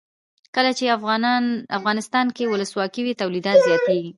کله 0.55 0.71
چې 0.77 0.93
افغانستان 1.79 2.27
کې 2.35 2.49
ولسواکي 2.51 3.01
وي 3.03 3.13
تولیدات 3.21 3.57
زیاتیږي. 3.67 4.09